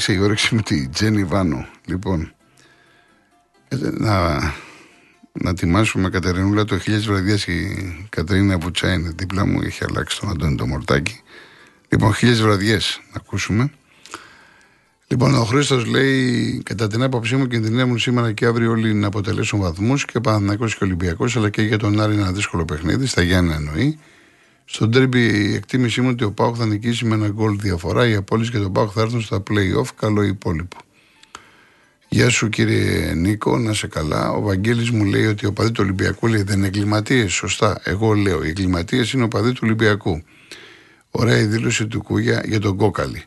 [0.00, 1.66] Σα άνοιξε η όρεξη με τη Τζένι Βάνο.
[1.84, 2.32] Λοιπόν,
[3.68, 4.38] ε, να,
[5.32, 10.30] να τιμάσουμε Κατερινούλα το χίλιες βραδιά η Κατερίνα Βουτσά είναι δίπλα μου, έχει αλλάξει τον
[10.30, 11.20] Αντώνη το Μορτάκι.
[11.88, 13.70] Λοιπόν, χίλιες βραδιές να ακούσουμε.
[15.06, 19.60] Λοιπόν, ο Χρήστος λέει: Κατά την άποψή μου, κινδυνεύουν σήμερα και αύριο όλοι να αποτελέσουν
[19.60, 23.54] βαθμούς και Παναθυνακό και Ολυμπιακός, αλλά και για τον Άρη ένα δύσκολο παιχνίδι, στα Γιάννα
[23.54, 23.98] εννοεί.
[24.72, 28.08] Στον τέρμπι η εκτίμησή μου ότι ο Πάουκ θα νικήσει με ένα γκολ διαφορά.
[28.08, 29.86] Οι απόλυτες και τον Πάουκ θα έρθουν στα playoff.
[29.96, 30.76] Καλό υπόλοιπο.
[32.08, 34.30] Γεια σου κύριε Νίκο, να σε καλά.
[34.30, 37.32] Ο Βαγγέλης μου λέει ότι ο παδί του Ολυμπιακού λέει δεν είναι εγκληματίες.
[37.32, 37.80] Σωστά.
[37.84, 40.22] Εγώ λέω: Οι εγκληματίες είναι ο παδί του Ολυμπιακού.
[41.10, 43.24] Ωραία η δήλωση του Κούγια για τον Κόκαλη.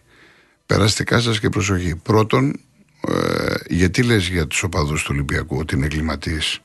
[0.65, 1.95] Περαστικά σας και προσοχή.
[1.95, 2.59] Πρώτον,
[3.07, 6.61] ε, γιατί λες για τους οπαδούς του Ολυμπιακού ότι είναι εγκληματίες;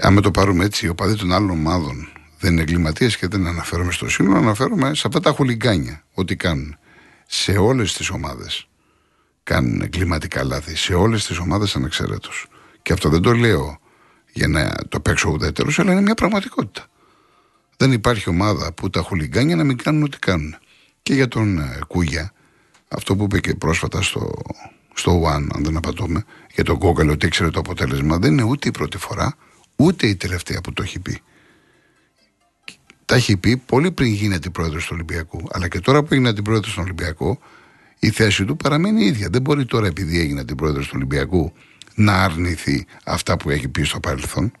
[0.00, 3.92] Αν το πάρουμε έτσι, οι οπαδοί των άλλων ομάδων δεν είναι εγκληματίες και δεν αναφέρομαι
[3.92, 6.04] στο σύνολο, αναφέρομαι σε αυτά τα χουλιγκάνια.
[6.14, 6.76] Ό,τι κάνουν.
[7.26, 8.68] Σε όλες τις ομάδες
[9.42, 10.76] κάνουν εγκληματικά λάθη.
[10.76, 12.46] Σε όλες τις ομάδες ανεξαιρέτως.
[12.82, 13.78] Και αυτό δεν το λέω
[14.32, 16.86] για να το παίξω ουδέτερος, αλλά είναι μια πραγματικότητα.
[17.76, 20.56] Δεν υπάρχει ομάδα που τα χουλιγκάνια να μην κάνουν ό,τι κάνουν.
[21.02, 22.32] Και για τον ε, Κούγια,
[22.88, 24.32] αυτό που είπε και πρόσφατα στο,
[24.94, 28.68] στο One, αν δεν απατώμε, για τον Κόκαλο ότι ήξερε το αποτέλεσμα, δεν είναι ούτε
[28.68, 29.36] η πρώτη φορά,
[29.76, 31.22] ούτε η τελευταία που το έχει πει.
[33.08, 35.46] Τα έχει πει πολύ πριν γίνεται πρόεδρος του Ολυμπιακού.
[35.50, 37.38] Αλλά και τώρα που έγινε την πρόεδρο του Ολυμπιακού,
[37.98, 39.28] η θέση του παραμένει ίδια.
[39.30, 41.52] Δεν μπορεί τώρα, επειδή έγινε την πρόεδρο του Ολυμπιακού,
[41.94, 44.52] να αρνηθεί αυτά που έχει πει στο παρελθόν.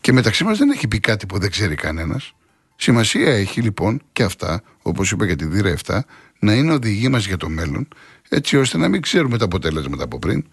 [0.00, 2.34] Και μεταξύ μας δεν έχει πει κάτι που δεν ξέρει κανένας.
[2.76, 5.98] Σημασία έχει λοιπόν και αυτά, όπως είπα για τη ΔΥΡΑ 7,
[6.38, 7.88] να είναι οδηγοί μας για το μέλλον,
[8.28, 10.44] έτσι ώστε να μην ξέρουμε τα αποτέλεσματα από πριν.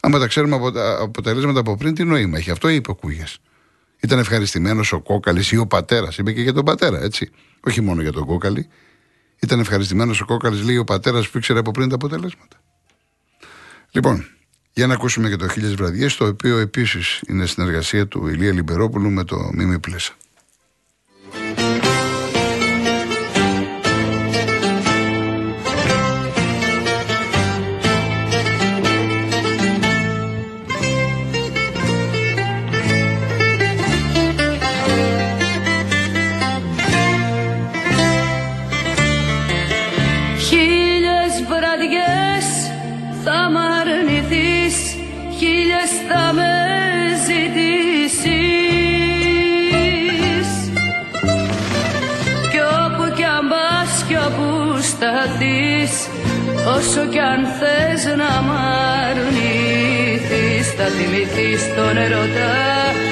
[0.00, 2.50] Άμα τα ξέρουμε από τα αποτελέσματα από πριν, τι νόημα έχει.
[2.50, 3.38] Αυτό είπε ο Κούγιας.
[4.02, 6.18] Ήταν ευχαριστημένος ο Κόκαλης ή ο πατέρας.
[6.18, 7.30] Είπε και για τον πατέρα, έτσι.
[7.60, 8.68] Όχι μόνο για τον Κόκαλη.
[9.40, 12.62] Ήταν ευχαριστημένος ο Κόκαλης, λέει ο πατέρας που ήξερε από πριν τα αποτελέσματα.
[13.90, 14.26] Λοιπόν,
[14.72, 19.10] για να ακούσουμε και το Χίλιες Βραδιές, το οποίο επίσης είναι συνεργασία του Ηλία Λιμπερόπουλου
[19.10, 20.12] με το Μίμη Πλέσα.
[56.84, 58.52] Όσο κι αν θες να μ'
[59.08, 63.11] αρνηθείς Θα θυμηθείς τον ερωτά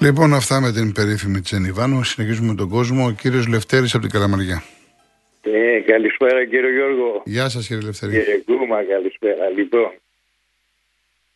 [0.00, 2.02] Λοιπόν, αυτά με την περίφημη Τσενιβάνου.
[2.04, 3.06] Συνεχίζουμε με τον κόσμο.
[3.06, 4.62] Ο κύριος Λευτέρης από την Καλαμαριά.
[5.42, 7.22] Ε, καλησπέρα κύριε Γιώργο.
[7.24, 8.12] Γεια σας κύριε Λευτέρη.
[8.12, 9.48] Κύριε Κούμα, καλησπέρα.
[9.48, 9.90] Λοιπόν,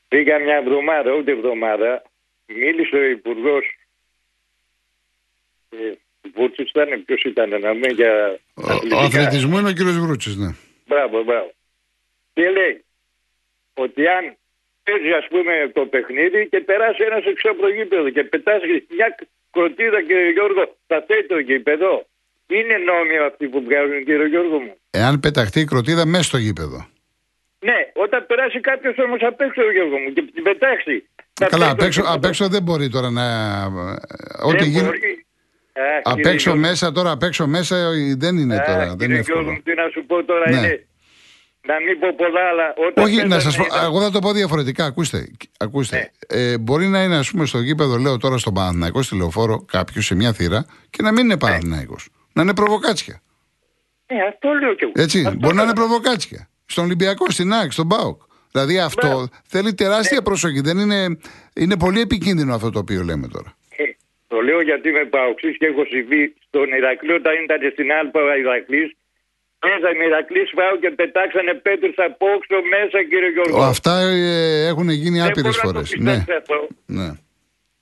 [0.09, 2.03] πήγα μια εβδομάδα, ούτε εβδομάδα,
[2.47, 3.65] μίλησε ο Υπουργός.
[5.83, 5.93] Ε,
[6.35, 8.13] Βούτση ήταν, ποιος ήταν, να μην για.
[8.55, 8.63] Ο,
[8.95, 10.51] ο αθλητισμού είναι ο κύριος Βρούτση, ναι.
[10.87, 11.51] Μπράβο, μπράβο.
[12.33, 12.85] Και λέει
[13.75, 14.25] ότι αν
[14.83, 19.09] παίζει ας πούμε το παιχνίδι και περάσει ένας εξώ από το γήπεδο και πετάσει μια
[19.51, 22.07] κροτίδα κύριε Γιώργο θα θέλει το γήπεδο.
[22.47, 24.75] Είναι νόμιο αυτοί που βγάζουν κύριε Γιώργο μου.
[24.91, 26.87] Εάν πεταχτεί η κροτίδα μέσα στο γήπεδο.
[27.59, 31.09] Ναι, όταν περάσει κάποιος όμως απ' έξω Γιώργο μου και την πετάξει.
[31.33, 32.17] θα Καλά, θέλει απ' το έξω, γήπεδο.
[32.19, 33.27] απ' έξω δεν μπορεί τώρα να.
[34.45, 34.85] Ό,τι Δεν γίνει.
[34.85, 35.24] μπορεί.
[35.77, 36.69] Αχ, Απ' κύριε έξω Γιώργο.
[36.69, 38.87] μέσα τώρα, απ' έξω μέσα ε, δεν είναι Αχ, τώρα.
[38.87, 39.53] Δεν κύριε είναι Γιώργο εύκολο.
[39.53, 40.57] μου, τι να σου πω τώρα Ναι.
[40.57, 40.87] είναι.
[41.67, 43.05] Να μην πω πολλά, αλλά όταν.
[43.05, 43.65] Όχι, να πέτανε σας πω.
[43.73, 44.85] ένα- Εγώ θα το πω διαφορετικά.
[44.85, 45.29] Ακούστε.
[45.59, 45.97] ακούστε.
[45.97, 46.41] Ναι.
[46.41, 50.05] Ε, μπορεί να είναι, ας πούμε, στο γήπεδο, λέω τώρα στον Παναθηναϊκό, στη λεωφόρο, κάποιος
[50.05, 51.33] σε μια θύρα και να μην Ναι.
[51.33, 52.09] είναι Παναθηναϊκός.
[52.33, 53.21] Να είναι προβοκάτσια.
[54.07, 54.93] Ε, αυτό λέω κι εγώ.
[54.95, 55.19] Έτσι.
[55.19, 55.65] Αυτό μπορεί να λέω.
[55.65, 56.49] είναι προβοκάτσια.
[56.67, 58.23] Στον Ολυμπιακό, στην ΑΕΚ, στον ΠΑΟΚ.
[58.51, 59.29] Δηλαδή αυτό Μπράβο.
[59.47, 60.61] θέλει τεράστια προσοχή.
[60.61, 61.19] Δεν είναι,
[61.55, 63.57] είναι πολύ επικίνδυνο αυτό το οποίο λέμε τώρα.
[64.35, 68.21] Ε, Το λέω γιατί είμαι παοξής και έχω συμβεί στον Ηρακλή όταν ήταν στην Άλπα
[68.45, 68.89] Ηρακλής.
[69.63, 73.63] Παίζαμε Ηρακλής πάω και πετάξανε πέτρες από όξω μέσα κύριε Γιώργο.
[73.75, 75.91] Αυτά ε, έχουν γίνει Δεν άπειρες μπορώ να το φορές.
[75.91, 76.59] πιστέψω Ναι, αυτό.
[76.99, 77.09] ναι.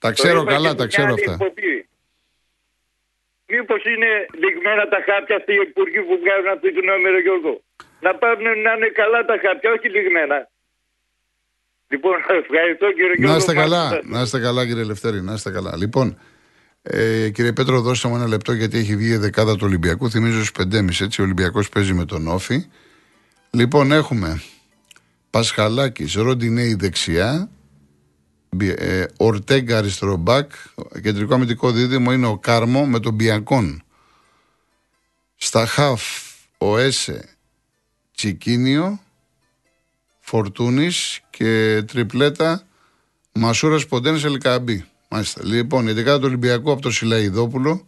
[0.03, 1.33] Τα Το ξέρω είπα καλά, και τα σε ξέρω μια άλλη αυτά.
[1.39, 1.75] εκπομπή.
[3.55, 4.11] Μήπως είναι
[4.43, 7.53] λιγμένα τα χάπια αυτοί οι υπουργοί που βγάζουν αυτή το νούμερο Γιώργο;
[8.07, 10.39] Να πάρουν να είναι καλά τα χάπια, όχι λιγμένα.
[11.93, 13.33] Λοιπόν, ευχαριστώ κύριε Γιώργο.
[13.33, 14.09] Να είστε καλά, Μάλιστα.
[14.15, 15.73] να είστε καλά κύριε Λευτέρη, να είστε καλά.
[15.83, 16.07] Λοιπόν,
[16.83, 20.11] ε, κύριε Πέτρο, δώστε μου ένα λεπτό γιατί έχει βγει η δεκάδα του Ολυμπιακού.
[20.11, 21.21] Θυμίζω στου 5.30 έτσι.
[21.21, 22.67] Ο Ολυμπιακός παίζει με τον Όφη.
[23.51, 24.43] Λοιπόν, έχουμε
[25.31, 27.51] Πασχαλάκης, Ροντινέη δεξιά.
[28.51, 30.53] Μπι- Ε, Ορτέγκα αριστερό μπακ.
[31.03, 33.83] Κεντρικό αμυντικό δίδυμο είναι ο Κάρμο με τον Μπιανκόν.
[35.37, 36.03] Στα χαφ
[36.59, 37.29] ο Έσε
[38.17, 39.01] Τσικίνιο.
[40.21, 42.63] Φορτούνης και τριπλέτα
[43.33, 44.85] Μασούρας Ποντένε Ελικαμπή.
[45.13, 45.41] Μάλιστα.
[45.45, 47.87] Λοιπόν, η δεκάδα του Ολυμπιακού από το Σιλαϊδόπουλο.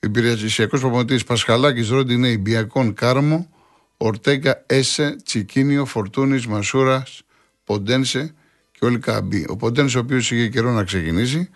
[0.00, 3.48] Υπηρεσιακός προπονητής Πασχαλάκης Ρόντινέη Μπιακόν Κάρμο.
[3.96, 7.22] Ορτέγκα Έσε Τσικίνιο Φορτούνης Μασούρας
[7.64, 8.34] Ποντένσε
[8.72, 9.46] και όλοι Καμπή.
[9.48, 11.50] Ο Ποντένσε, ο οποίος είχε καιρό να ξεκινήσει.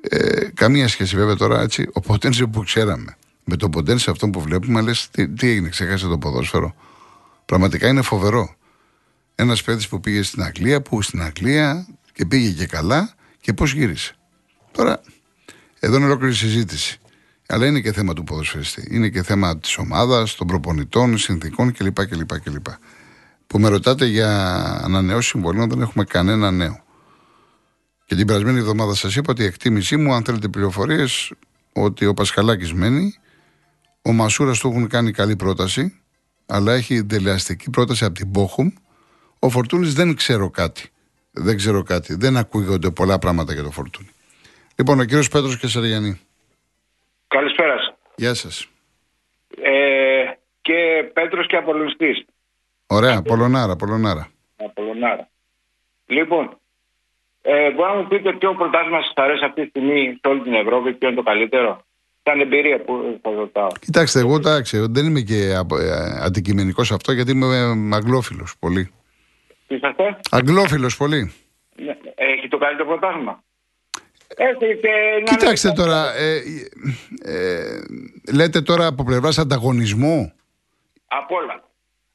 [0.00, 1.88] Ε, καμία σχέση βέβαια τώρα έτσι.
[1.92, 3.16] Ο Ποντένσε που ξέραμε.
[3.44, 6.74] Με τον Ποντένσε αυτό που βλέπουμε, λες τι, τι έγινε, ξέχασε το ποδόσφαιρο.
[7.44, 8.54] Πραγματικά είναι φοβερό.
[9.34, 13.16] Ένας παιδί που πήγε στην Αγγλία, που στην Αγγλία και πήγε και καλά
[13.48, 14.14] και πώς γύρισε.
[14.72, 15.00] Τώρα,
[15.80, 17.00] εδώ είναι ολόκληρη συζήτηση.
[17.46, 18.88] Αλλά είναι και θέμα του ποδοσφαιριστή.
[18.90, 22.06] Είναι και θέμα της ομάδας, των προπονητών, συνθήκων κλπ.
[22.06, 22.66] κλπ, κλπ.
[23.46, 26.84] Που με ρωτάτε για ανανεώσεις συμβολίων, δεν έχουμε κανένα νέο.
[28.04, 31.32] Και την περασμένη εβδομάδα σας είπα ότι η εκτίμησή μου, αν θέλετε πληροφορίες,
[31.72, 33.14] ότι ο Πασχαλάκης μένει,
[34.02, 36.00] ο Μασούρας του έχουν κάνει καλή πρόταση,
[36.46, 38.68] αλλά έχει δελεαστική πρόταση από την Μπόχουμ.
[39.38, 40.90] Ο Φορτούνης δεν ξέρω κάτι.
[41.38, 42.14] Δεν ξέρω κάτι.
[42.14, 44.08] Δεν ακούγονται πολλά πράγματα για το Φορτούνη.
[44.76, 46.20] Λοιπόν, ο κύριος Πέτρος Κεσαριανή.
[47.28, 47.94] Καλησπέρα σας.
[48.16, 48.68] Γεια σας.
[49.62, 50.24] Ε,
[50.60, 52.24] και Πέτρος και Απολωνιστής.
[52.86, 54.28] Ωραία, Πολωνάρα, Πολωνάρα.
[54.56, 55.28] Απολωνάρα.
[56.06, 56.58] Λοιπόν,
[57.42, 60.54] ε, μπορεί να μου πείτε ποιο πρωτάθλημα σας αρέσει αυτή τη στιγμή σε όλη την
[60.54, 61.82] Ευρώπη, ποιο είναι το καλύτερο;
[62.22, 63.68] Σαν εμπειρία που θα ρωτάω.
[63.80, 65.54] Κοιτάξτε, εγώ εντάξει, δεν είμαι και
[66.22, 68.92] αντικειμενικός σε αυτό γιατί είμαι αγγλόφιλο πολύ.
[69.68, 71.32] Τι είσαστε, Αγγλόφιλος πολύ.
[71.76, 73.42] Ναι, έχει το καλύτερο πρωτάθλημα.
[74.36, 74.88] Έχει και
[75.26, 76.36] να Κοιτάξτε είναι- τώρα, ε,
[77.22, 77.80] ε,
[78.32, 80.32] λέτε τώρα από πλευράς ανταγωνισμού;
[81.08, 81.62] Από όλα.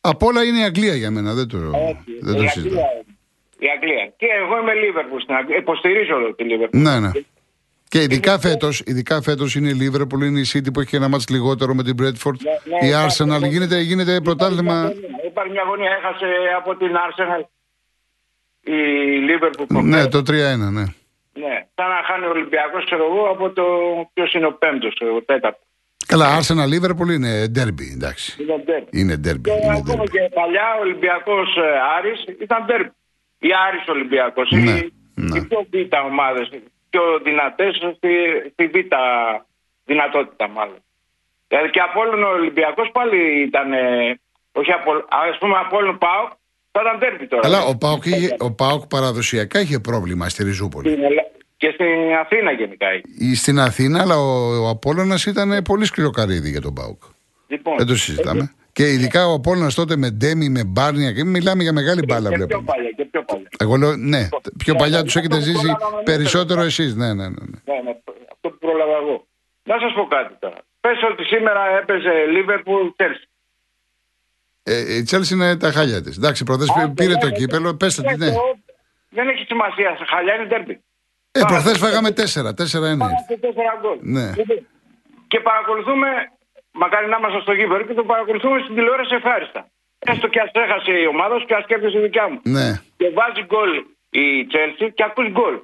[0.02, 2.18] Απ' όλα είναι η Αγγλία για μένα, δεν το, Έτσι.
[2.22, 2.84] δεν το η, συζητάω.
[2.84, 3.04] Αγγλία,
[3.60, 4.14] η Αγγλία.
[4.18, 5.58] Και εγώ είμαι Λίβερπουλ στην Αγγλία.
[5.58, 6.82] Υποστηρίζω τη Λίβερπουλ.
[6.82, 7.12] Ναι, ναι.
[7.90, 11.30] Και ειδικά φέτος ειδικά φέτος είναι η Λίβερπουλ, είναι η City που έχει ένα μάτς
[11.30, 12.38] λιγότερο με την Bradford.
[12.44, 13.24] Ναι, ναι, η υπάρχει.
[13.24, 14.92] Arsenal γίνεται, γίνεται πρωτάθλημα.
[15.34, 16.28] Υπάρχει μια γωνία, έχασε
[16.60, 17.42] από την Arsenal
[18.62, 18.80] η
[19.28, 19.66] Λίβερπουλ.
[19.84, 20.24] Ναι, το 3-1,
[20.78, 20.86] ναι.
[21.44, 23.66] Ναι, σαν να χάνει ο Ολυμπιακός, ξέρω εγώ, από το
[24.13, 25.60] ποιος είναι ο πέμπτος, ο τέταρτο.
[26.08, 28.42] Καλά, Arsenal Liverpool είναι derby, εντάξει.
[28.42, 28.90] Είναι ντέρμπι.
[28.92, 29.42] Είναι derby.
[29.42, 30.10] Και Είναι ακόμα derby.
[30.12, 31.48] και παλιά ο Ολυμπιακός
[31.98, 32.92] Άρης ήταν ντέρμπι.
[33.40, 34.52] Η Άρης Ολυμπιακός.
[34.52, 35.38] Ναι, οι, ναι.
[35.38, 36.50] οι πιο β' ομάδες,
[36.90, 38.13] πιο δυνατές στη,
[38.52, 38.94] στη β'
[39.86, 40.78] δυνατότητα μάλλον.
[41.48, 43.70] Δηλαδή και από όλον ο Ολυμπιακός πάλι ήταν.
[44.54, 44.92] Ε, όχι από,
[45.32, 46.24] ας πούμε από όλον πάω,
[46.72, 47.42] θα ήταν ντέρμπι τώρα.
[47.48, 50.90] Αλλά ο Πάοκ, είχε- ο Πάοκ παραδοσιακά είχε πρόβλημα στη Ριζούπολη.
[50.90, 52.88] Στην Ελλάδα- Και στην Αθήνα γενικά.
[52.88, 53.04] έχει.
[53.20, 57.02] Ή Στην Αθήνα, αλλά ο, ο Απόλλωνας ήταν πολύ σκληρό καρύδι για τον Πάοκ.
[57.48, 58.54] Λοιπόν, Δεν το συζητάμε.
[58.74, 62.36] Και ειδικά ο Απόλλωνας τότε με Ντέμι, με Μπάρνια και μιλάμε για μεγάλη μπάλα και
[62.36, 62.72] πιο βλέπουμε.
[62.74, 63.48] παλιά, και πιο παλιά.
[63.60, 66.60] Εγώ λέω, ναι, πιο Ναι, παλιά ναι, τους έχετε αυτό που ζήσει πρόλαβα να περισσότερο
[66.60, 66.96] μην εσείς.
[66.96, 67.30] Ναι, ναι, ναι.
[67.30, 67.58] ναι.
[67.70, 67.92] Ναι, ναι,
[68.34, 69.16] αυτό που πρόλαβα εγώ.
[69.64, 70.60] Να σας πω κάτι τώρα.
[70.84, 73.26] Πες ότι σήμερα έπαιζε Liverpool Chelsea.
[74.63, 76.17] Ε, η Τσέλση είναι τα χάλια της.
[76.17, 78.32] Εντάξει, προχθές πήρε το κύπελο, πέστε τι, ναι.
[79.10, 79.96] Δεν έχει σημασία.
[79.98, 80.84] Σε χαλιά είναι τέρμπι.
[81.32, 82.98] Ε, προχθές φάγαμε τέσσερα, τέσσερα είναι.
[82.98, 83.98] Πάμε σε τέσσερα γκολ.
[84.01, 84.27] Ναι.
[84.38, 84.67] Λοιπόν,
[85.27, 86.08] Και παρακολουθούμε
[86.72, 89.62] μακάρι να είμαστε στο γήπεδο και το παρακολουθούμε στην τηλεόραση ευχάριστα.
[90.00, 92.39] Έστω και ας έχασε η ομάδα σου και ας κέρδισε η δικιά μου.
[92.43, 92.67] Ναι.
[92.98, 93.72] Και βάζει γκολ
[94.10, 95.55] η Chelsea και ακούς γκολ.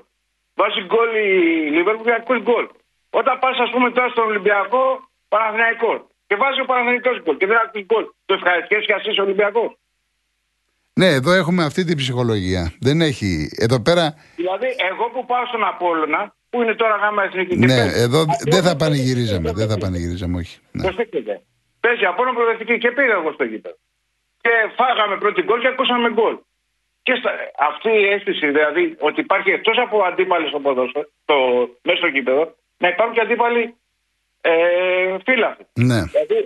[0.60, 1.30] Βάζει γκολ η
[1.76, 2.66] Liverpool και ακούς γκολ.
[3.10, 4.84] Όταν πας, ας πούμε, τώρα στον Ολυμπιακό
[5.28, 8.06] Παναθηναϊκό και βάζει ο Παναθηναϊκός γκολ και δεν ακούς γκολ.
[8.26, 9.70] Το ευχαριστιέσαι και εσύ Ολυμπιακός.
[11.00, 12.64] Ναι, εδώ έχουμε αυτή την ψυχολογία.
[12.88, 13.32] Δεν έχει.
[13.66, 14.04] Εδώ πέρα.
[14.36, 17.54] Δηλαδή, εγώ που πάω στον Απόλλωνα, που είναι τώρα γάμα εθνική.
[17.60, 19.48] και Ναι, παίζει, εδώ Απόλλωνα δεν θα παίζει, πανηγυρίζαμε.
[19.60, 19.86] Δεν θα προσέξτε.
[19.86, 20.56] πανηγυρίζαμε, όχι.
[20.72, 20.84] Ναι.
[20.88, 21.42] Προσέξτε.
[21.84, 23.78] Παίζει Απόλλωνα προοδευτική και πήγα εγώ στο γήπεδο.
[24.44, 26.36] Και φάγαμε πρώτη γκολ και ακούσαμε γκολ.
[27.06, 27.32] Και στα,
[27.70, 31.36] αυτή η αίσθηση, δηλαδή, ότι υπάρχει εκτός από αντίπαλοι στο ποδόσφαιρο, το,
[31.86, 32.44] μέσα στο γήπεδο,
[32.84, 33.64] να υπάρχουν και αντίπαλοι
[34.42, 35.66] ε, φύλαθλοι.
[35.74, 36.02] Ναι.
[36.04, 36.40] Δηλαδή,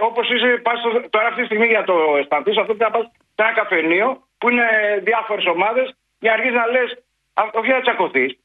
[0.00, 3.04] όπως είσαι, πας στο- τώρα αυτή τη στιγμή για το αισθανθεί, αυτό πρέπει να πας
[3.34, 4.66] σε ένα καφενείο που είναι
[5.02, 6.90] διάφορες ομάδες για να αρχίσει να λες,
[7.52, 8.38] όχι να τσακωθείς,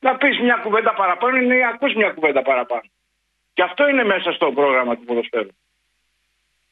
[0.00, 2.86] να πεις μια κουβέντα παραπάνω ή να ακούς μια κουβέντα παραπάνω.
[3.54, 5.48] Και αυτό είναι μέσα στο πρόγραμμα του ποδοσφαίρου.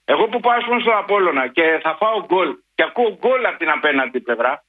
[0.05, 3.59] Εγώ που πάω ας πούμε, στον Απόλλωνα και θα φάω γκολ και ακούω γκολ από
[3.59, 4.65] την απέναντι πλευρά,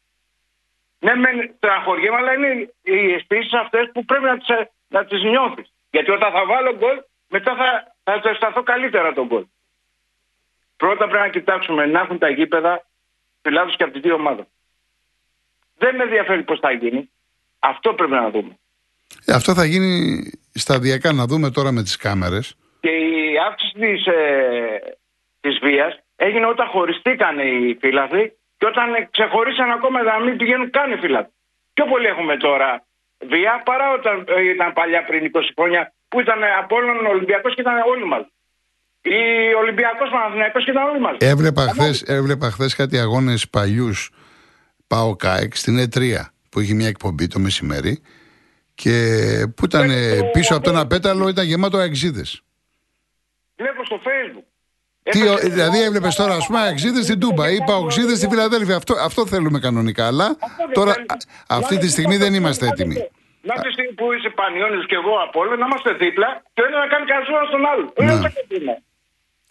[1.00, 4.48] ναι, μεν στεναχωριέμαι, αλλά είναι οι αισθήσεις αυτές που πρέπει να τις
[4.88, 5.74] να τις νιώθεις.
[5.96, 6.98] Γιατί όταν θα βάλω γκολ,
[7.28, 9.46] μετά θα, θα το αισθανθώ καλύτερα τον γκολ.
[10.78, 12.86] Πρώτα πρέπει να κοιτάξουμε να έχουν τα γήπεδα
[13.42, 14.48] φυλάδου και από τι δύο ομάδε.
[15.78, 17.10] Δεν με ενδιαφέρει πώς θα γίνει.
[17.60, 18.58] Αυτό πρέπει να δούμε.
[19.26, 19.92] Ε, αυτό θα γίνει
[20.54, 21.14] σταδιακά.
[21.14, 22.56] Να δούμε τώρα με τις κάμερες.
[22.80, 24.98] Και η αύξηση της, ε,
[25.42, 30.92] της βίας έγινε όταν χωριστήκαν οι φύλαθλοι και όταν ξεχωρίσαν ακόμα να μην πηγαίνουν καν
[30.92, 31.34] οι φύλαθλοι.
[31.74, 32.85] Πιο πολύ έχουμε τώρα
[33.30, 37.62] βία παρά όταν ε, ήταν παλιά πριν 20 χρόνια που ήταν από όλων Ολυμπιακός και
[37.62, 38.30] ήταν όλοι μαζί.
[39.02, 41.18] Ή Ολυμπιακός Παναθηναϊκός και ήταν όλοι μαζί.
[41.20, 44.12] Έβλεπα χθες, έβλεπα χθες κάτι αγώνες παλιούς
[44.88, 46.00] Πάο ΚΑΕΚ στην Ε3
[46.50, 48.02] που είχε μια εκπομπή το μεσημέρι
[48.76, 48.94] και
[49.56, 52.42] που ήταν ε, πίσω από το ένα πέταλο ήταν γεμάτο αεξίδες.
[53.56, 54.55] Βλέπω στο facebook.
[55.12, 58.76] Τι, Έπεσε- ο- δηλαδή έβλεπες τώρα, ας πούμε, αεξίδε στην Τούμπα ή παοξίδε στη Φιλαδέλφια.
[58.76, 60.08] Αυτό, αυτό θέλουμε κανονικά.
[60.08, 61.14] Αλλά Αυτό δεν τώρα θέλουμε.
[61.48, 62.96] α- αυτή τη στιγμή δεν είμαστε έτοιμοι.
[63.50, 66.66] Να τη στιγμή που είσαι Πανιόνιος και εγώ από όλα, να είμαστε δίπλα και ο
[66.68, 67.86] ένας να κάνει καρσούρα στον άλλο.
[67.98, 68.06] Ναι.
[68.12, 68.74] Δεν τσακωθούμε.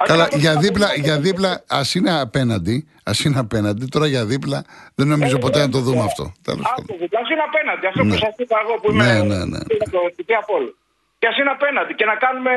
[0.03, 0.89] Ας Καλά, είμαστε για δίπλα.
[0.89, 2.77] δίπλα, για δίπλα, ας είναι απέναντι,
[3.11, 3.85] ας είναι απέναντι.
[3.95, 4.59] Τώρα για δίπλα
[4.99, 6.25] δεν νομίζω ποτέ να το δούμε αυτό.
[6.49, 6.85] Τέλος πάντων.
[6.95, 7.85] Άκου, ας είναι απέναντι.
[7.91, 8.23] Αυτό που Ναι.
[8.25, 9.61] σας είπα εγώ που είμαι Ναι, ναι, ναι.
[9.69, 10.71] είναι από όλο.
[11.19, 12.53] Και ας είναι απέναντι και να κάνουμε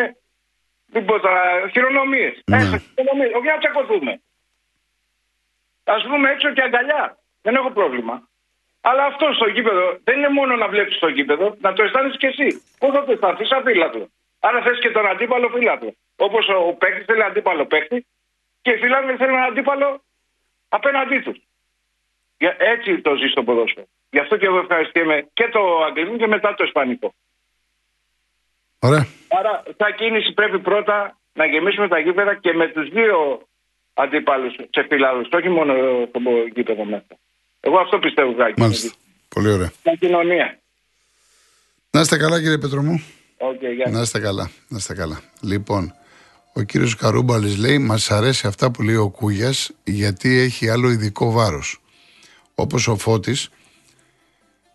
[0.93, 2.41] μην πω τώρα, χειρονομίες.
[2.45, 2.57] Ναι.
[2.57, 3.31] Έστω, χειρονομίες.
[3.33, 4.21] Όχι να τσακωθούμε.
[5.83, 7.17] Ας πούμε έξω και αγκαλιά.
[7.41, 8.27] Δεν έχω πρόβλημα.
[8.81, 12.27] Αλλά αυτό στο γήπεδο δεν είναι μόνο να βλέπεις το γήπεδο, να το αισθάνεσαι και
[12.27, 12.61] εσύ.
[12.79, 14.07] Πώ θα το αισθανθείς, σαν φύλατο.
[14.39, 15.93] Άρα θες και τον αντίπαλο φύλατο.
[16.15, 18.05] Όπως ο παίκτης θέλει αντίπαλο παίκτη
[18.61, 20.03] και οι φύλατοι θέλουν έναν αντίπαλο
[20.69, 21.41] απέναντί του.
[22.57, 23.85] Έτσι το ζει στο ποδόσφαιρο.
[24.09, 27.13] Γι' αυτό και εγώ ευχαριστούμε και το αγγλικό και μετά το ισπανικό.
[28.79, 29.07] Ωραία.
[29.27, 33.47] Άρα, σαν κίνηση πρέπει πρώτα να γεμίσουμε τα γήπεδα και με τους δύο
[33.93, 35.73] αντίπαλου σε φυλάδου, όχι μόνο
[36.11, 36.19] το
[36.55, 37.13] γήπεδο μέσα.
[37.59, 38.61] Εγώ αυτό πιστεύω, Ζάκη.
[38.61, 38.91] Μάλιστα.
[39.29, 39.71] Πολύ ωραία.
[39.79, 40.59] Στην κοινωνία.
[41.91, 43.03] Να είστε καλά, κύριε Πετρομού.
[43.37, 43.89] Οκ, γεια.
[43.89, 44.49] Να είστε καλά.
[44.67, 45.21] Να είστε καλά.
[45.41, 45.93] Λοιπόν,
[46.53, 51.31] ο κύριος Καρούμπαλης λέει μας αρέσει αυτά που λέει ο Κούγιας γιατί έχει άλλο ειδικό
[51.31, 51.81] βάρος.
[52.55, 53.49] Όπως ο Φώτης,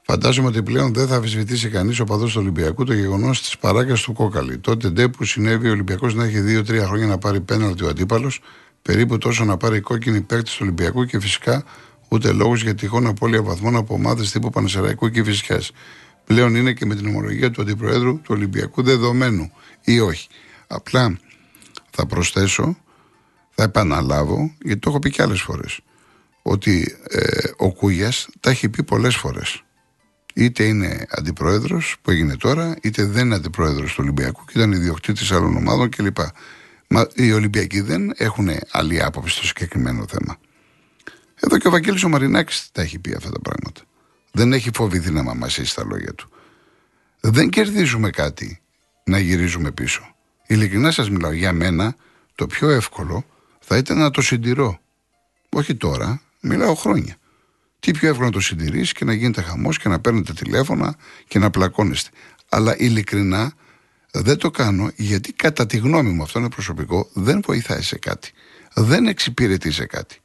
[0.03, 4.13] φαντάζομαι ότι πλέον δεν θα αμφισβητήσει κανείς οπαδός του Ολυμπιακού το γεγονός της παράγκας του
[4.13, 4.59] Κόκαλη.
[4.59, 8.41] Τότε ντε που συνέβη ο Ολυμπιακός να έχει 2-3 χρόνια να πάρει πέναλτι ο αντίπαλος,
[8.83, 11.65] περίπου τόσο να πάρει κόκκινη παίκτης του Ολυμπιακού και φυσικά
[12.09, 15.71] ούτε λόγος για τυχόν απώλεια βαθμών από ομάδες τύπου Πανσερραϊκού και Κηφισιάς.
[16.25, 19.53] Πλέον είναι και με την ομολογία του Αντιπροέδρου του Ολυμπιακού δεδομένου
[19.85, 20.29] ή όχι.
[20.67, 21.19] Απλά
[21.91, 22.77] θα προσθέσω,
[23.55, 25.81] θα επαναλάβω, γιατί το έχω πει και άλλες φορές,
[26.43, 29.63] ότι ε, ο Κούγιας τα έχει πει πολλές φορές.
[30.33, 35.33] Είτε είναι αντιπρόεδρος που έγινε τώρα, είτε δεν είναι αντιπρόεδρος του Ολυμπιακού και ήταν ιδιοκτήτης
[35.33, 36.17] άλλων ομάδων κλπ.
[36.89, 40.37] Μα οι Ολυμπιακοί δεν έχουν άλλη άποψη στο συγκεκριμένο θέμα.
[41.35, 43.81] Εδώ και ο Βαγγέλης ο Μαρινάκης τα έχει πει αυτά τα πράγματα.
[44.33, 46.31] Δεν έχει φοβηθεί να μαμασίσει τα λόγια του.
[47.21, 48.61] Δεν κερδίζουμε κάτι
[49.05, 50.15] να γυρίζουμε πίσω.
[50.47, 51.97] Ειλικρινά σας μιλάω, για μένα
[52.35, 53.25] το πιο εύκολο
[53.61, 54.81] θα ήταν να το συντηρώ.
[55.49, 57.17] Όχι τώρα, μιλάω χρόνια.
[57.83, 60.97] Τι πιο εύκολο να το συντηρήσει και να γίνεται χαμός και να παίρνετε τηλέφωνα
[61.29, 62.11] και να πλακώνεστε.
[62.49, 63.53] Αλλά ειλικρινά
[64.13, 68.33] δεν το κάνω γιατί κατά τη γνώμη μου, αυτό είναι προσωπικό, δεν βοηθάει σε κάτι.
[68.75, 70.21] Δεν εξυπηρετεί σε κάτι.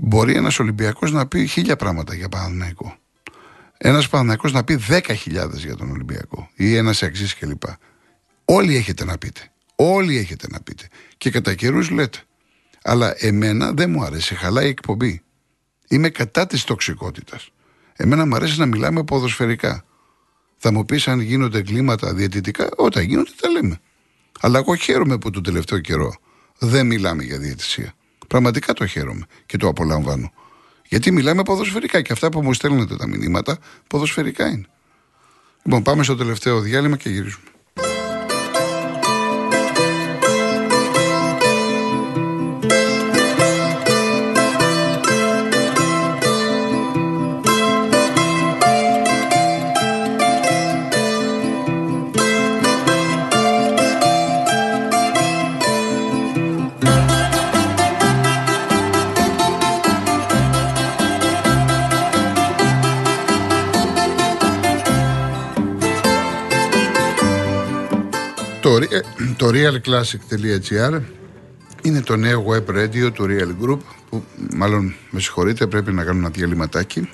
[0.00, 2.96] Μπορεί ένας Ολυμπιακός να πει χίλια πράγματα για Παναθηναϊκό.
[3.78, 7.62] Ένας Παναθηναϊκός να πει δέκα χιλιάδες για τον Ολυμπιακό ή ένας εξής κλπ.
[8.44, 9.40] Όλοι έχετε να πείτε.
[9.76, 10.88] Όλοι έχετε να πείτε.
[11.16, 12.18] Και κατά καιρούς λέτε.
[12.82, 15.20] Αλλά εμένα δεν μου αρέσει, χαλάει η εκπομπή.
[15.88, 17.50] Είμαι κατά της τοξικότητας.
[17.96, 19.84] Εμένα μου αρέσει να μιλάμε ποδοσφαιρικά.
[20.56, 23.80] Θα μου πεις αν γίνονται εγκλήματα διαιτητικά, όταν γίνονται τα λέμε.
[24.40, 26.14] Αλλά εγώ χαίρομαι που τον τελευταίο καιρό
[26.58, 27.94] δεν μιλάμε για διαιτησία.
[28.28, 30.32] Πραγματικά το χαίρομαι και το απολαμβάνω.
[30.88, 34.66] Γιατί μιλάμε ποδοσφαιρικά και αυτά που μου στέλνετε τα μηνύματα ποδοσφαιρικά είναι.
[35.62, 37.44] Λοιπόν, πάμε στο τελευταίο διάλειμμα και γυρίζουμε.
[69.56, 71.00] realclassic.gr
[71.82, 73.78] είναι το νέο web radio του Real Group
[74.10, 77.08] που μάλλον με συγχωρείτε πρέπει να κάνω ένα διαλυματάκι.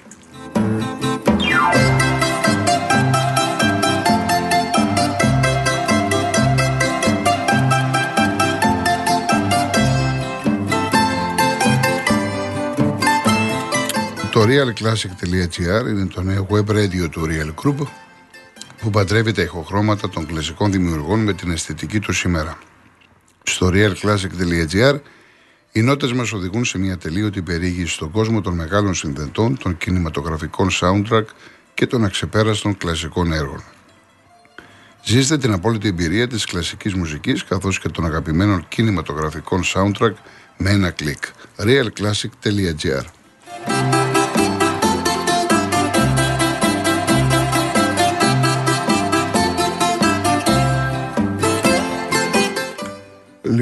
[14.31, 17.87] Το realclassic.gr είναι το νέο web radio του Real Group
[18.83, 22.59] που παντρεύει τα ηχοχρώματα των κλασικών δημιουργών με την αισθητική του σήμερα.
[23.43, 24.99] Στο realclassic.gr
[25.73, 30.69] οι νότες μας οδηγούν σε μια τελείωτη περίγηση στον κόσμο των μεγάλων συνδετών, των κινηματογραφικών
[30.81, 31.25] soundtrack
[31.75, 33.63] και των αξεπέραστων κλασικών έργων.
[35.05, 40.15] Ζήστε την απόλυτη εμπειρία της κλασικής μουσικής καθώς και των αγαπημένων κινηματογραφικών soundtrack
[40.57, 41.23] με ένα κλικ.
[41.57, 43.05] realclassic.gr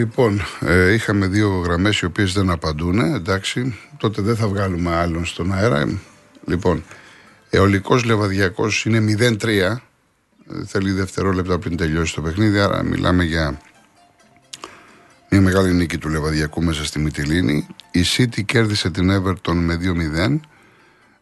[0.01, 5.25] Λοιπόν, ε, είχαμε δύο γραμμές οι οποίες δεν απαντούν, εντάξει, τότε δεν θα βγάλουμε άλλον
[5.25, 6.01] στον αέρα.
[6.47, 6.85] Λοιπόν,
[7.51, 9.83] αιωλικός λεβαδιακός είναι 0-3,
[10.67, 13.61] θέλει δευτερόλεπτα πριν τελειώσει το παιχνίδι, άρα μιλάμε για
[15.31, 17.67] μια μεγάλη νίκη του Λεβαδιακού μέσα στη Μυτιλίνη.
[17.91, 19.79] Η City κέρδισε την Everton με
[20.27, 20.41] 2-0,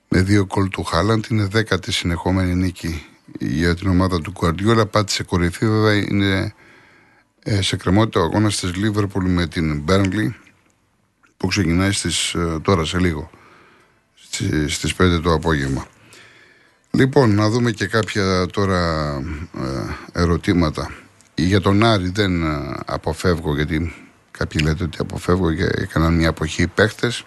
[0.09, 3.07] με δύο κολ του Χάλαντ, είναι δέκατη συνεχόμενη νίκη
[3.39, 6.53] για την ομάδα του Κουαρδιόλα, πάτησε κορυφή βέβαια, είναι ε,
[7.61, 10.37] σε κρεμότητα ο αγώνας της Λίβερπουλ με την Μπέρνλι
[11.37, 13.31] που ξεκινάει στις, ε, τώρα σε λίγο
[14.67, 15.87] στις 5 το απόγευμα.
[16.91, 19.15] Λοιπόν, να δούμε και κάποια τώρα
[20.15, 20.91] ε, ερωτήματα.
[21.35, 22.45] Για τον Άρη δεν
[22.87, 23.95] αποφεύγω, γιατί
[24.31, 27.25] κάποιοι λέτε ότι αποφεύγω και έκαναν μια αποχή παίχτες.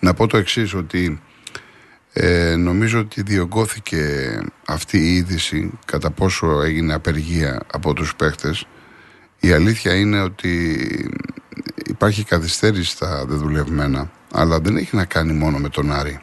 [0.00, 1.22] Να πω το εξής ότι
[2.12, 8.66] ε, νομίζω ότι διωγγώθηκε αυτή η είδηση κατά πόσο έγινε απεργία από τους παίχτες.
[9.40, 10.76] Η αλήθεια είναι ότι
[11.86, 16.20] υπάρχει καθυστέρηση στα δεδουλευμένα, αλλά δεν έχει να κάνει μόνο με τον Άρη.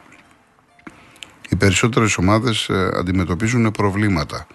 [1.48, 4.46] Οι περισσότερες ομάδες ε, αντιμετωπίζουν προβλήματα.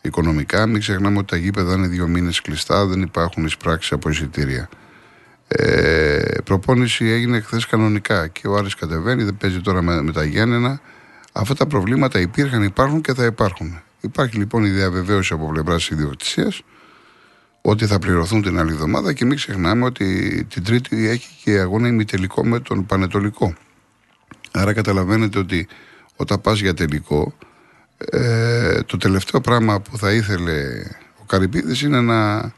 [0.00, 4.68] Οικονομικά, μην ξεχνάμε ότι τα γήπεδα είναι δύο μήνες κλειστά, δεν υπάρχουν εισπράξεις από εισιτήρια.
[5.54, 10.24] Ε, προπόνηση έγινε χθες κανονικά και ο Άρης κατεβαίνει, δεν παίζει τώρα με, με τα
[10.24, 10.80] Γιάννενα.
[11.32, 13.80] Αυτά τα προβλήματα υπήρχαν, υπάρχουν και θα υπάρχουν.
[14.00, 16.62] Υπάρχει λοιπόν η διαβεβαίωση από πλευράς ιδιοκτησίας
[17.62, 21.88] ότι θα πληρωθούν την άλλη εβδομάδα και μην ξεχνάμε ότι την Τρίτη έχει και αγώνα
[21.88, 23.54] ημιτελικό με τον Πανετολικό.
[24.50, 25.68] Άρα καταλαβαίνετε ότι
[26.16, 27.34] όταν πας για τελικό
[27.98, 30.82] ε, το τελευταίο πράγμα που θα ήθελε
[31.20, 32.52] ο Καρυπίδης είναι να ε,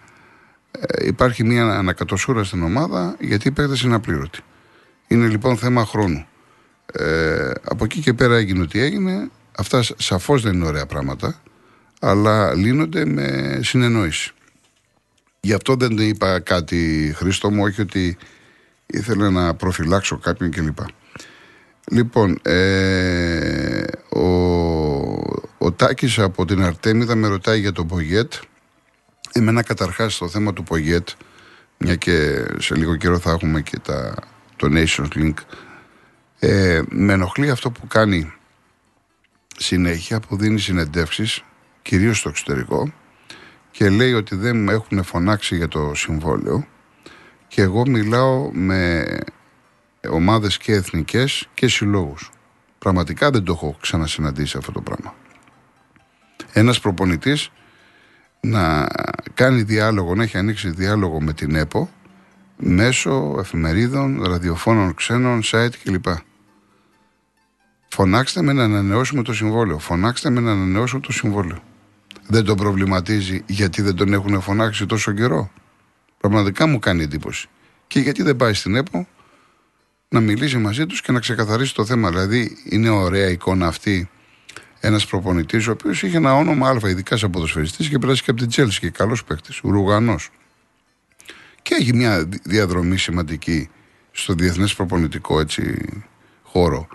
[1.04, 4.40] υπάρχει μια ανακατοσούρα στην ομάδα γιατί οι παίκτες είναι απλήρωτοι.
[5.06, 6.26] Είναι λοιπόν θέμα χρόνου.
[6.92, 9.30] Ε, από εκεί και πέρα έγινε ό,τι έγινε.
[9.56, 11.42] Αυτά σαφώς δεν είναι ωραία πράγματα
[12.06, 14.32] αλλά λύνονται με συνεννόηση.
[15.40, 18.16] Γι' αυτό δεν είπα κάτι Χρήστο μου, όχι ότι
[18.86, 20.78] ήθελα να προφυλάξω κάποιον κλπ.
[21.90, 24.26] Λοιπόν, ε, ο,
[25.58, 28.32] ο Τάκης από την Αρτέμιδα με ρωτάει για τον Πογέτ.
[29.36, 31.08] Εμένα καταρχάς το θέμα του Πογέτ,
[31.78, 34.14] μια και σε λίγο καιρό θα έχουμε και τα,
[34.56, 35.34] το Nations Link,
[36.38, 38.32] ε, με ενοχλεί αυτό που κάνει
[39.56, 41.42] συνέχεια, που δίνει συνεντεύξεις,
[41.82, 42.92] κυρίως στο εξωτερικό,
[43.70, 46.66] και λέει ότι δεν με έχουν φωνάξει για το συμβόλαιο
[47.48, 49.04] και εγώ μιλάω με
[50.08, 52.30] ομάδες και εθνικές και συλλόγους.
[52.78, 55.14] Πραγματικά δεν το έχω ξανασυναντήσει αυτό το πράγμα.
[56.52, 57.50] Ένας προπονητής
[58.44, 58.86] να
[59.34, 61.90] κάνει διάλογο, να έχει ανοίξει διάλογο με την ΕΠΟ
[62.56, 66.06] μέσω εφημερίδων, ραδιοφώνων ξένων, site κλπ.
[67.88, 69.78] Φωνάξτε με να ανανεώσουμε το συμβόλαιο.
[69.78, 71.62] Φωνάξτε με να ανανεώσουμε το συμβόλαιο
[72.26, 75.50] δεν τον προβληματίζει γιατί δεν τον έχουν φωνάξει τόσο καιρό.
[76.20, 77.48] Πραγματικά μου κάνει εντύπωση.
[77.86, 79.06] Και γιατί δεν πάει στην ΕΠΟ
[80.08, 82.10] να μιλήσει μαζί τους και να ξεκαθαρίσει το θέμα.
[82.10, 84.10] Δηλαδή είναι ωραία εικόνα αυτή
[84.84, 88.40] ένας προπονητής, ο οποίος είχε ένα όνομα Α, ειδικά σε ποδοσφαιριστής και περάσει και από
[88.40, 90.16] την Τσέλση και καλός παίκτης, Ουρουγανό.
[91.62, 93.68] Και έχει μια διαδρομή σημαντική
[94.10, 95.92] στο διεθνές προπονητικό έτσι,
[96.42, 96.88] χώρο.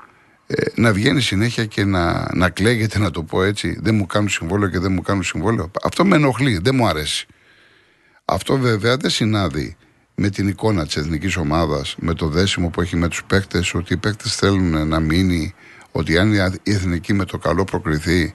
[0.47, 4.30] Ε, να βγαίνει συνέχεια και να, να κλαίγεται, να το πω έτσι, δεν μου κάνουν
[4.30, 5.71] συμβόλαιο και δεν μου κάνουν συμβόλαιο.
[5.84, 7.28] Αυτό με ενοχλεί, δεν μου αρέσει.
[8.25, 9.78] Αυτό βέβαια δεν συνάδει
[10.15, 13.93] με την εικόνα της εθνικής ομάδας, με το δέσιμο που έχει με τους παίκτες, ότι
[13.93, 15.54] οι παίκτες θέλουν να μείνει,
[15.99, 16.33] ότι αν
[16.63, 18.33] η εθνική με το καλό προκριθεί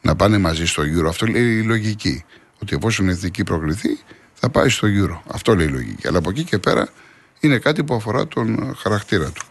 [0.00, 1.06] να πάνε μαζί στο Euro.
[1.08, 2.24] Αυτό λέει η λογική.
[2.62, 3.98] Ότι εφόσον η εθνική προκριθεί,
[4.34, 5.20] θα πάει στο Euro.
[5.26, 6.08] Αυτό λέει η λογική.
[6.08, 6.88] Αλλά από εκεί και πέρα
[7.40, 9.46] είναι κάτι που αφορά τον χαρακτήρα του.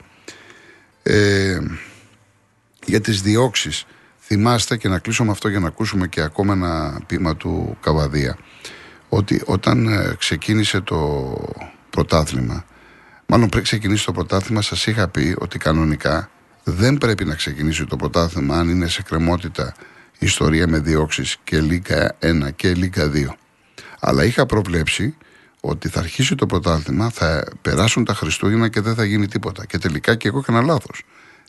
[1.03, 1.59] Ε,
[2.85, 3.85] για τις διώξεις
[4.19, 8.37] θυμάστε και να κλείσω με αυτό για να ακούσουμε και ακόμα ένα πείμα του Καβαδία
[9.09, 11.33] ότι όταν ε, ξεκίνησε το
[11.89, 12.65] πρωτάθλημα
[13.25, 16.29] μάλλον πριν ξεκινήσει το πρωτάθλημα σας είχα πει ότι κανονικά
[16.63, 19.75] δεν πρέπει να ξεκινήσει το πρωτάθλημα αν είναι σε κρεμότητα
[20.19, 23.25] ιστορία με διώξεις και Λίγκα 1 και Λίγκα 2
[24.05, 25.15] αλλά είχα προβλέψει
[25.59, 29.65] ότι θα αρχίσει το πρωτάθλημα, θα περάσουν τα Χριστούγεννα και δεν θα γίνει τίποτα.
[29.65, 31.03] Και τελικά και εγώ έκανα λάθος.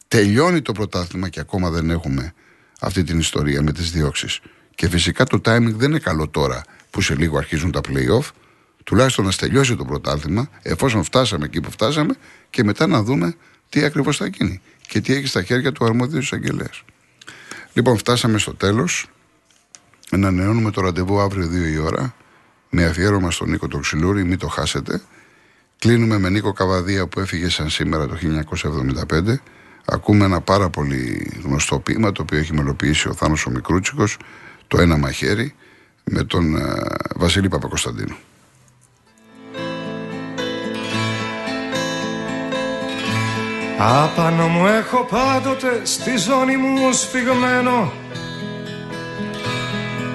[0.08, 2.34] Τελειώνει το πρωτάθλημα και ακόμα δεν έχουμε
[2.80, 4.40] αυτή την ιστορία με τις διώξει.
[4.74, 8.28] Και φυσικά το timing δεν είναι καλό τώρα που σε λίγο αρχίζουν τα playoff.
[8.84, 12.14] Τουλάχιστον να τελειώσει το πρωτάθλημα, εφόσον φτάσαμε εκεί που φτάσαμε,
[12.50, 13.34] και μετά να δούμε
[13.68, 16.82] τι ακριβώς θα γίνει και τι έχει στα χέρια του αρμόδιου εισαγγελέας.
[17.72, 19.06] Λοιπόν, φτάσαμε στο τέλος.
[20.10, 22.14] Ανανεώνουμε το ραντεβού αύριο 2 η ώρα
[22.70, 25.02] με αφιέρωμα στον Νίκο Τοξιλούρη, μην το χάσετε.
[25.78, 28.16] Κλείνουμε με Νίκο Καβαδία που έφυγε σαν σήμερα το
[29.10, 29.40] 1975.
[29.84, 34.16] Ακούμε ένα πάρα πολύ γνωστό ποίημα το οποίο έχει μελοποιήσει ο Θάνος ο Μικρούτσικος,
[34.66, 35.54] το ένα μαχαίρι,
[36.04, 38.16] με τον uh, Βασίλη Παπακοσταντίνου.
[43.78, 47.92] Άπανο μου έχω πάντοτε στη ζώνη μου σφιγμένο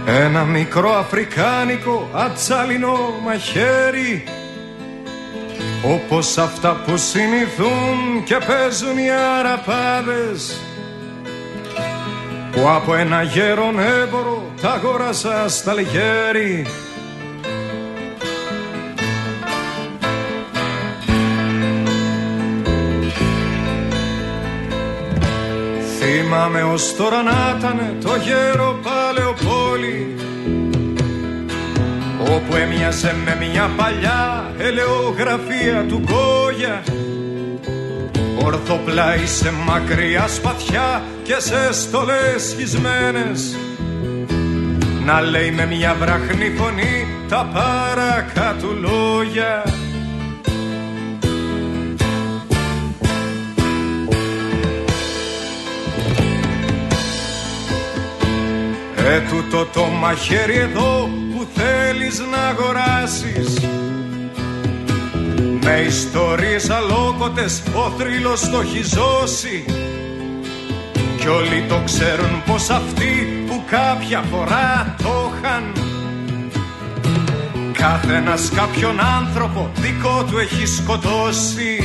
[0.06, 4.24] ένα μικρό αφρικάνικο ατσάλινο μαχαίρι
[5.84, 10.62] όπως αυτά που συνηθούν και παίζουν οι αραπάδες
[12.52, 16.66] που από ένα γέρον έμπορο τα αγόρασα στα λιγέρι
[26.52, 28.80] Θυμάμαι ως τώρα να ήταν το γέρο
[29.48, 30.16] πόλη
[32.20, 36.84] όπου έμοιασε με μια παλιά ελαιογραφία του Γκόγια
[38.44, 43.58] ορθοπλάι σε μακριά σπαθιά και σε στολές σχισμένες
[45.06, 49.64] να λέει με μια βραχνή φωνή τα παρακάτω λόγια
[59.06, 63.60] Ε, τούτο το μαχαίρι εδώ που θέλεις να αγοράσεις.
[65.64, 69.66] Με ιστορίες αλόκοτες ο θρύλος το έχει ζώσει.
[71.20, 75.74] Κι όλοι το ξέρουν πως αυτοί που κάποια φορά το είχαν.
[77.74, 81.84] Κάθε ένας κάποιον άνθρωπο δικό του έχει σκοτώσει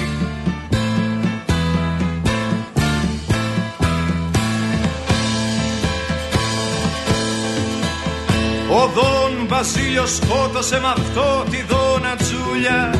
[8.74, 12.94] Ο Δον Βασίλειος σκότωσε με αυτό τη Δόνα Τζούλια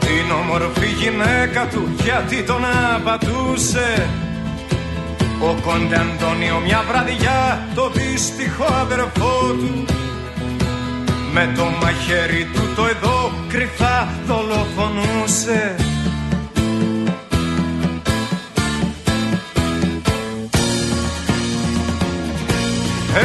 [0.00, 2.62] Την όμορφη γυναίκα του γιατί τον
[2.94, 4.08] απατούσε.
[5.40, 9.84] Ο Κόντε Αντώνιο μια βραδιά το δύστιχο αδερφό του.
[11.32, 15.87] Με το μαχαίρι του το εδώ κρυφά δολοφονούσε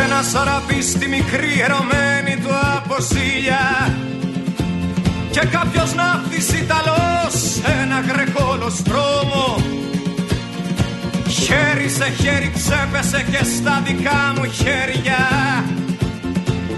[0.02, 3.98] Ένα σαραπί στη μικρή ερωμένη του αποσύλια
[5.32, 9.56] Και κάποιος ναύτης Ιταλός ένα γρεκόλο στρώμο
[11.28, 15.22] Χέρι σε χέρι ξέπεσε και στα δικά μου χέρια.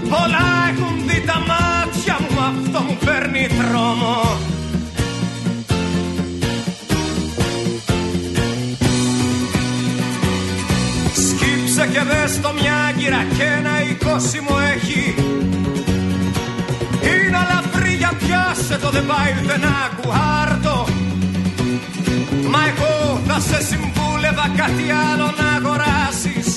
[0.08, 4.25] Πολλά έχουν δει τα μάτια μου αυτό μου παίρνει τρόμο
[12.26, 15.14] και δες το μια άγκυρα και ένα εικόσι μου έχει.
[17.08, 20.86] Είναι αλαφρύ για πιάσε το δεν πάει να κουάρτο.
[22.50, 26.48] Μα εγώ θα σε συμβούλευα κάτι άλλο να αγοράσεις.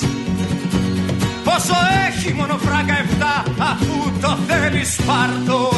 [1.44, 1.76] Πόσο
[2.08, 5.70] έχει μόνο φράγκα εφτά αφού το θέλεις πάρτο